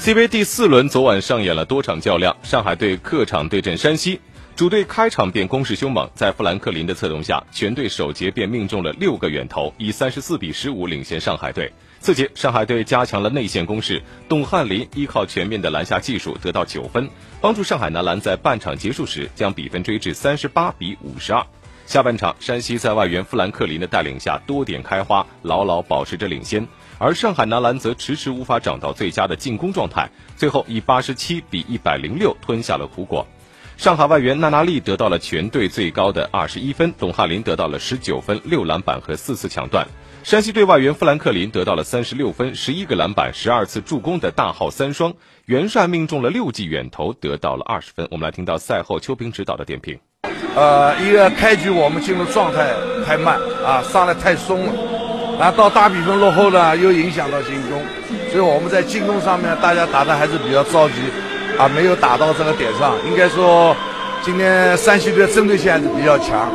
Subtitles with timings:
[0.00, 4.18] CBA 第四轮昨晚上演了多场较量，上海队客场对阵山西，
[4.56, 11.70] 主队开场便攻势凶猛，在富兰克林的策动下，全队首节便命中了六个远投，以三十四比十五领先上海队。
[12.00, 17.06] 次节，上海队加强了内线攻势，董翰林依靠全面的篮下技术得到九分，
[17.42, 21.44] 帮助上海男篮在半场结束时将比分追至三十八比五十二。
[21.90, 26.64] 下半场，山西在外援富兰克林的带领下多点开花，牢牢保持着领先。
[26.98, 33.26] 而上海男篮则迟迟无法找到最佳的进攻状态，最后以八十七比一百零六吞下了苦果。
[33.76, 39.84] 上海外援纳纳利得到了全队最高的二十一分，董翰林得到了十九分、六篮板和四次抢断。
[40.22, 45.12] 山西队外援富兰克林得到了三十六分、十一个篮板、十二次助攻的大号三双。
[45.46, 48.06] 元帅命中了六记远投，得到了二十分。
[48.12, 49.98] 我们来听到赛后邱平指导的点评。
[50.54, 52.66] 呃，一个开局我们进入状态
[53.06, 54.72] 太慢啊，上来太松了，
[55.38, 57.80] 然后到大比分落后呢，又影响到进攻，
[58.30, 60.94] 所以我们在进攻上面大家打的还是比较着急，
[61.56, 62.94] 啊，没有打到这个点上。
[63.06, 63.74] 应该说，
[64.22, 66.50] 今天山西队针对性还是比较强。